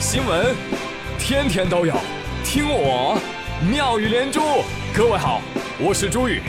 [0.00, 0.56] 新闻，
[1.18, 1.94] 天天都有，
[2.42, 3.20] 听我
[3.70, 4.40] 妙语连珠。
[4.96, 5.42] 各位好，
[5.78, 6.40] 我是朱宇，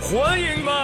[0.00, 0.74] 欢迎们。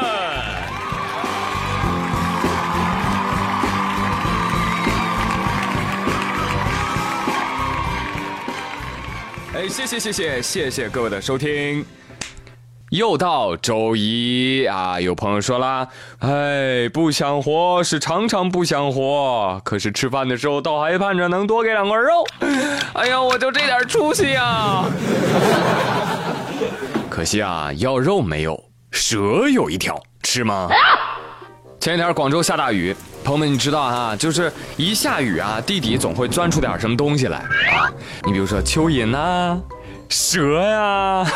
[9.55, 11.83] 哎，谢谢谢谢谢谢各位的收听。
[12.95, 15.01] 又到周一啊！
[15.01, 15.89] 有朋友说啦，
[16.21, 22.25] 哎，不想活是常常不想活，可是吃饭的时候倒还盼着能多给两块肉。
[22.93, 24.85] 哎呀，我就这点出息呀！
[27.11, 28.63] 可惜啊，要肉没有，
[28.93, 30.69] 蛇有一条，吃吗？
[31.81, 37.91] 前几天广州下大雨，朋友们你知道哈，就是一下雨啊，地底总会钻出点什么东西来啊。
[38.25, 39.61] 你比如说蚯蚓呐。
[40.09, 41.25] 蛇呀，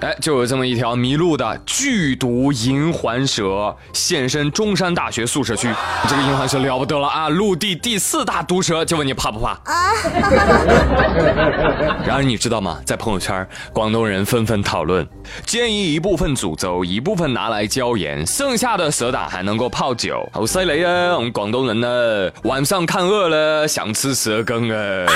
[0.00, 5.72] 哎，就有这么一条迷路的剧毒银环蛇现身中山大学宿舍区。
[6.06, 8.84] 这个银环蛇了不得了啊，陆地第四大毒蛇。
[8.84, 9.52] 就问你怕不怕？
[9.64, 9.92] 啊！
[12.04, 12.78] 然而你知道吗？
[12.84, 15.06] 在朋友圈，广东人纷纷讨论，
[15.46, 20.28] 建议一部分煮粥，一部分拿来椒盐，剩下的蛇胆还能够泡酒。
[20.32, 21.16] 好犀利啊！
[21.16, 25.06] 我们广东人呢，晚上看饿了想吃蛇羹啊。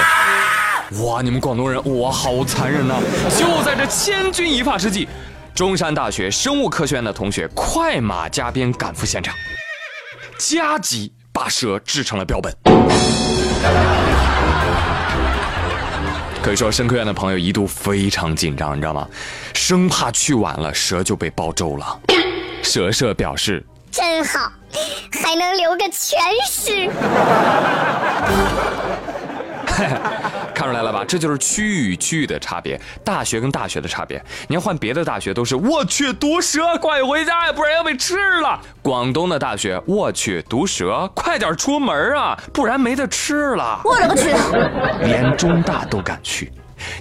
[0.98, 1.22] 哇！
[1.22, 2.96] 你们广东人哇，好残忍呐！
[3.38, 5.08] 就在这千钧一发之际，
[5.54, 9.32] 中山大学生物科学院的同学快马加鞭赶赴现场，
[10.36, 12.52] 加急把蛇制成了标本。
[16.42, 19.06] 可以说，生科院的朋友一度非常紧张，你知道吗？
[19.54, 22.00] 生怕去晚了蛇就被煲粥了。
[22.64, 24.50] 蛇社表示：真好，
[25.22, 26.18] 还能留个全
[26.50, 26.90] 尸。
[30.80, 31.04] 来了吧？
[31.06, 34.22] 这就是区域与区域的差别，大学跟大学的差别。
[34.48, 38.58] 你要换别的大学，都是我去毒蛇，快回家呀，不然要被吃了。
[38.80, 43.82] 广东的大学，我去毒蛇，快点出门啊，不然没得吃了。
[43.84, 44.34] 我勒个去！
[45.06, 46.50] 连中大都敢去。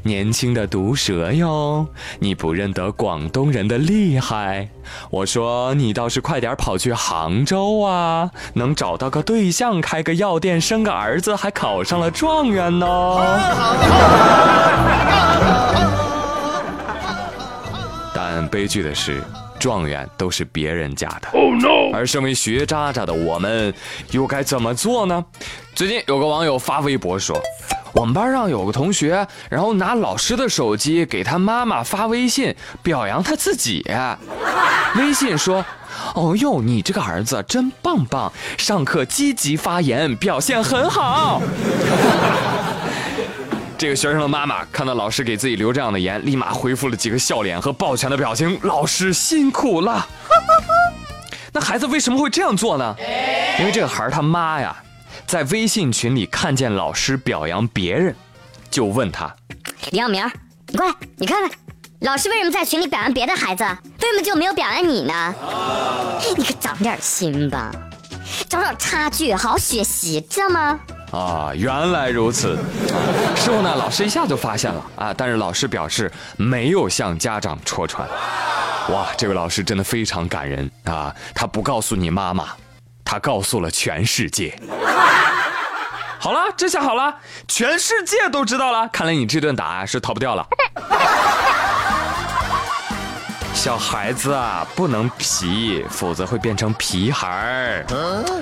[0.04, 1.88] 年轻的毒蛇哟，
[2.20, 4.70] 你不认得广东人的厉害？
[5.10, 12.86] 我说你倒是快点跑去杭州啊，能找到个对象，开个药店，生个儿子，还考上了状元呢。
[18.14, 19.22] 但悲剧的是，
[19.60, 21.30] 状元都是别人家的。
[21.94, 23.74] 而身为学渣渣的我们，
[24.12, 25.24] 又该怎么做呢？
[25.76, 27.40] 最近有个网友发微博说。
[27.92, 33.86] 我们班上有个同学，然后拿老师的手机给他妈妈发微信表扬他自己。
[34.96, 35.64] 微信说
[36.16, 41.42] ：“哦哟，你这个儿子真棒棒，上课积极发言，表现很好。”
[43.78, 50.06] 这个学生的妈妈看到老师给自己留这样的言，立马回复了几个笑脸和抱拳的表情：“老师辛苦了。”
[51.54, 52.96] 那孩子为什么会这样做呢？
[53.60, 54.76] 因为这个孩儿他妈呀。
[55.28, 58.16] 在微信群里看见老师表扬别人，
[58.70, 59.34] 就问他
[59.92, 60.24] ：“李耀明，
[60.68, 61.52] 你过来，你看看，
[62.00, 63.64] 老师为什么在群里表扬别的孩子，
[64.02, 65.34] 为什么就没有表扬你呢？
[66.36, 67.72] 你可长点心吧，
[68.48, 70.80] 找找差距，好好学习，知道吗？”
[71.12, 72.56] 啊，原来如此。
[73.36, 78.08] 事后呢，老师一下就发现了啊，但是老师表示没有向家长戳穿。
[78.90, 82.50] 哇，这位老师真的非常感人啊，他不告诉你妈妈。
[83.10, 84.56] 他告诉了全世界。
[86.22, 87.16] 好了，这下好了，
[87.48, 88.88] 全世界都知道了。
[88.90, 90.48] 看来你这顿打是逃不掉了。
[93.52, 97.84] 小孩子啊，不能皮，否则会变成皮孩儿。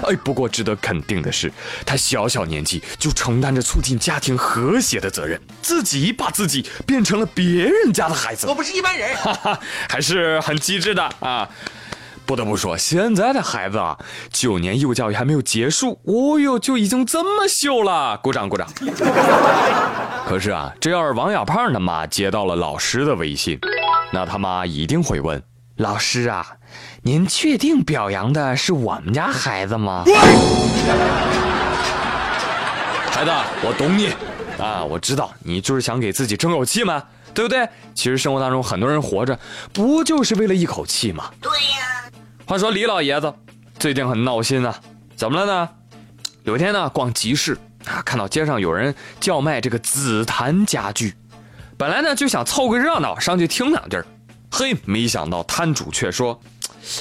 [0.04, 1.50] 哎，不过值得肯定的是，
[1.86, 8.48] 他小小年纪就承担着促进家庭和谐的责任，自己把自己变成了别人家的孩子。
[8.48, 9.58] 我不是一般人，哈哈，
[9.88, 11.48] 还是很机智的啊。
[12.28, 13.98] 不得不说，现在的孩子啊，
[14.34, 18.68] 九年义务教育还没有结束，哦哟，就已经这么秀了，鼓掌鼓掌。
[20.28, 23.58] 可是啊，这要是王小胖他妈接到了老师的微信，
[24.12, 25.42] 那他妈一定会问
[25.78, 26.46] 老师啊，
[27.02, 30.04] 您确定表扬的是我们家孩子吗？
[33.10, 33.32] 孩子，
[33.64, 34.10] 我懂你
[34.62, 37.02] 啊，我知道你就是想给自己争口气嘛，
[37.34, 37.66] 对不对？
[37.96, 39.40] 其实生活当中很多人活着，
[39.72, 41.32] 不就是为了一口气吗？
[41.42, 41.97] 对呀。
[42.48, 43.34] 话说李老爷子
[43.78, 44.74] 最近很闹心啊，
[45.18, 45.70] 怎么了呢？
[46.44, 51.14] 有一天呢，逛集市啊，看到街上有人叫卖这个紫檀家具，
[51.78, 54.02] 本来呢就想凑个热闹上去听两句
[54.50, 56.40] 嘿，没想到摊主却说：“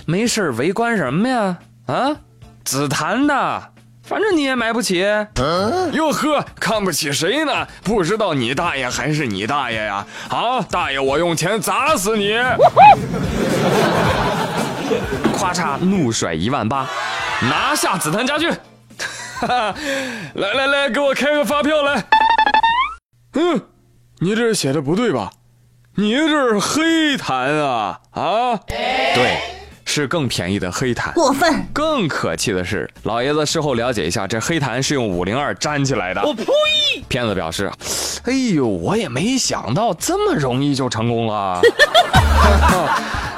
[0.05, 1.59] 没事围观什么呀？
[1.87, 2.17] 啊，
[2.65, 3.71] 紫檀的，
[4.03, 4.99] 反正你也买不起。
[5.93, 7.69] 哟呵，看不起谁呢？
[7.85, 10.05] 不知道你大爷还是你大爷呀？
[10.29, 12.35] 好，大爷，我用钱砸死你！”
[15.47, 16.89] 咔嚓，怒甩一万八，
[17.43, 18.51] 拿下紫檀家具。
[20.35, 22.05] 来来来，给我开个发票来。
[23.35, 23.63] 嗯，
[24.19, 25.31] 你这写的不对吧？
[25.95, 28.57] 你这是黑檀啊啊！
[28.67, 29.39] 对，
[29.85, 31.15] 是更便宜的黑檀。
[31.15, 31.65] 过分！
[31.73, 36.21] 更可气的是，老爷子事后了解一下，这黑檀是用五零二粘起来的。
[36.23, 36.45] 我呸！
[37.09, 37.71] 骗子表示
[38.27, 41.61] ：“哎呦，我也没想到这么容易就成功了。”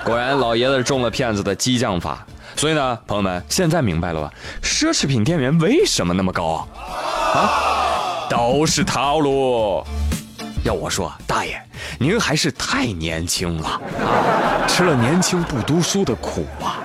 [0.09, 2.27] 果然，老爷子中了骗子的激将法。
[2.57, 4.33] 所以呢，朋友们，现在明白了吧？
[4.63, 6.67] 奢侈品店员为什么那么高
[7.35, 8.27] 啊？
[8.31, 9.85] 都是套路。
[10.65, 11.63] 要我说，大爷，
[11.99, 16.79] 您还是太年轻了啊，吃了年轻不读书的苦啊。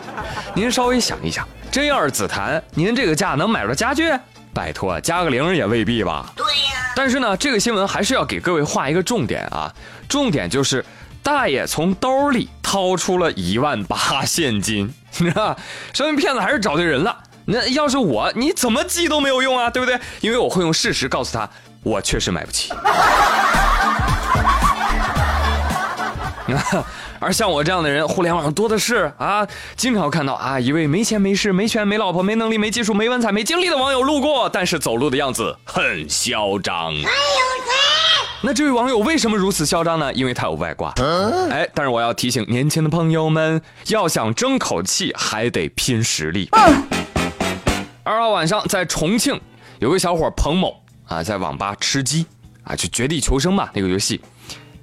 [0.54, 4.12] 您稍微想一想，真要是紫檀，您这个价能买着家具？
[4.54, 6.30] 拜托，加个零也未必吧。
[6.36, 6.92] 对呀。
[6.94, 9.74] 但是呢，这个新闻还是要给各位画一个重点啊，
[10.10, 10.84] 重点就是
[11.24, 15.58] 大爷从兜里掏出了一万八现金，你知道
[15.94, 17.18] 说明骗子还是找对人了。
[17.46, 19.98] 那要是我，你怎么记都没有用啊，对不对？
[20.20, 21.50] 因为我会用事实告诉他，
[21.82, 22.74] 我确实买不起。
[27.20, 29.48] 而像我这样的人，互联网上多的是啊，
[29.78, 36.92] 经常看到啊，一位没钱没势没权没老婆没能力没技术没文采没经历的网友路过，但是走路的样子很嚣张。
[36.92, 37.14] 还有谁？
[38.46, 40.14] 那这位网友为什么如此嚣张呢？
[40.14, 40.94] 因为他有外挂。
[41.50, 46.50] 哎，但是我要提醒年轻的朋友们，要想争口气，还得拼实力。
[48.04, 49.40] 二号晚上，在重庆
[49.80, 50.76] 有个小伙彭某
[51.08, 52.26] 啊，在网吧吃鸡
[52.66, 54.20] 啊，就绝地求生嘛那个游戏，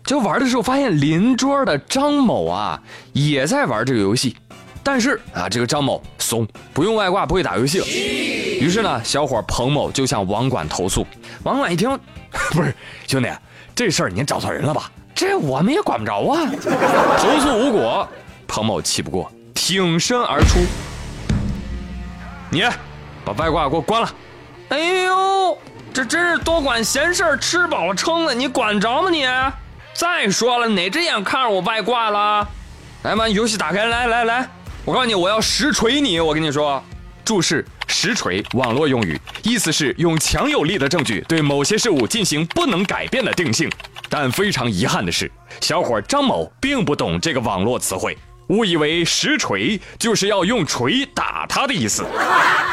[0.05, 2.83] 就玩的时候发现邻桌的张某啊
[3.13, 4.37] 也在玩这个游戏，
[4.83, 7.87] 但是啊这个张某怂，不用外挂，不会打游戏了。
[7.87, 11.07] 于是呢，小伙彭某就向网管投诉。
[11.45, 11.91] 网管一听，
[12.53, 12.75] 不是
[13.07, 13.29] 兄弟，
[13.75, 14.91] 这事儿您找错人了吧？
[15.15, 16.51] 这我们也管不着啊。
[17.19, 18.09] 投诉无果，
[18.47, 20.61] 彭某气不过，挺身而出，
[22.51, 22.65] 你。
[23.23, 24.11] 把外挂给我关了！
[24.71, 25.59] 哎呦，
[25.93, 29.27] 这真是多管闲事，吃饱了撑的，你管着吗你？
[29.93, 32.49] 再说了，哪只眼看着我外挂了？
[33.03, 34.49] 来，把游戏打开，来来来，
[34.87, 36.19] 我告诉你，我要实锤你！
[36.21, 36.83] 我跟你说，
[37.23, 43.71] 注释：实锤，网络用语，意思是用强有力的证据对某些事物进行不能改变的定性。
[44.09, 45.31] 但非常遗憾的是，
[45.61, 48.17] 小伙张某并不懂这个网络词汇。
[48.49, 52.05] 误以为实锤就是要用锤打他的意思，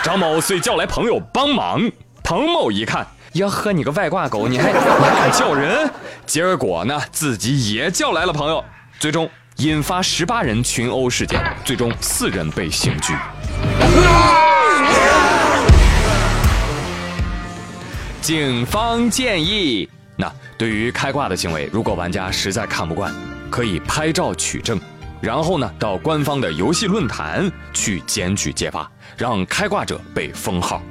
[0.02, 1.92] 张某遂叫来朋友帮忙。
[2.24, 5.90] 彭某一看，呀呵，你个外挂狗，你还你还敢叫人？
[6.26, 8.64] 结果呢，自己也叫来了朋友，
[8.98, 13.16] 最终引发十八人群殴事件，最终四人被刑拘。
[18.22, 23.12] 警方建议，那对于开挂的行为，如果玩家实在看不惯，
[23.50, 24.80] 可以拍照取证。
[25.20, 28.88] 然后呢，到官方的游戏论坛去检举揭发，
[29.18, 30.84] 让开挂者被封号。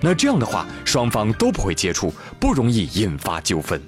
[0.00, 3.78] 那这样的话，双方都不会接触，不容易引发纠纷。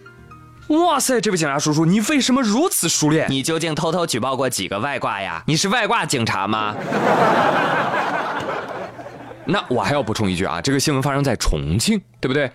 [0.68, 3.26] 哇塞，这位警察叔叔，你为什么如此熟练？
[3.30, 5.42] 你究竟偷偷举报过几个外挂呀？
[5.46, 6.74] 你是外挂警察吗？
[9.46, 12.50] 那我还要补充一句啊，这个新闻发生在重庆，对不对？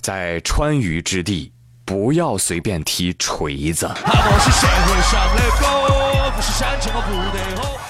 [0.00, 1.52] 在川渝之地，
[1.84, 3.88] 不要随便提锤子。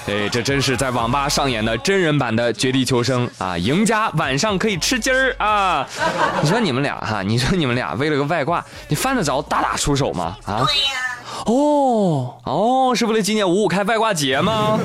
[0.05, 3.57] 哎，这真是在网吧上演的真人版的绝地求生啊！
[3.57, 5.87] 赢家晚上可以吃鸡儿啊！
[6.43, 10.37] 你说你们俩哈，你说你们俩为了个外挂，你犯得着大打出手吗？
[10.45, 10.65] 啊？
[10.65, 10.99] 对呀。
[11.45, 14.77] 哦哦，是为了纪念五五开外挂节吗？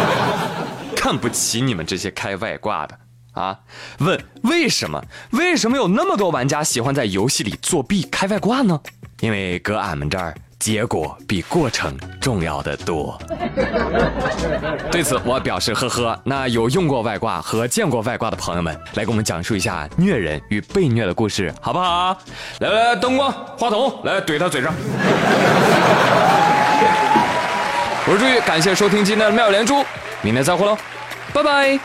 [0.96, 2.98] 看不起你们这些开外挂的
[3.32, 3.58] 啊！
[3.98, 5.02] 问为什么？
[5.32, 8.80] 为什么有那么多玩家喜欢在游戏里作弊开外挂呢？
[9.20, 10.34] 因为搁俺们这儿。
[10.60, 13.18] 结果比过程重要的多。
[14.92, 16.20] 对此，我表示呵呵。
[16.22, 22.16] 那有用过外挂和见过外挂的朋友们，来给我们讲述一下虐人与被虐的故事，好不好？
[22.58, 24.72] 来来来，灯光、话筒，来怼他嘴上。
[28.06, 29.82] 我是朱宇，感谢收听今天的妙连珠，
[30.20, 30.76] 明天再会喽，
[31.32, 31.80] 拜拜。